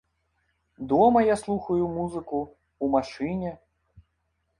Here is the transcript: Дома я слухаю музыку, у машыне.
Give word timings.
Дома 0.91 1.19
я 1.23 1.35
слухаю 1.41 1.85
музыку, 1.97 2.39
у 2.79 2.85
машыне. 2.95 3.53